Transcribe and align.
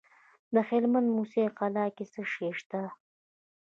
د 0.53 0.55
هلمند 0.69 1.07
په 1.09 1.13
موسی 1.17 1.43
قلعه 1.57 1.89
کې 1.95 2.05
څه 2.13 2.21
شی 2.31 2.49
شته؟ 2.59 2.81